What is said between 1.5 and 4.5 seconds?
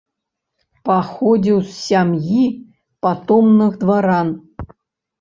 з сям'і патомных дваран.